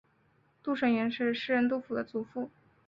[0.63, 2.49] 杜审言是诗人杜甫的祖父。